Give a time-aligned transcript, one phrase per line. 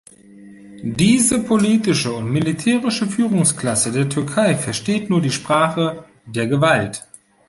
[0.81, 7.07] Diese politische und militärische Führungsklasse der Türkei versteht nur die Sprache der Gewalt.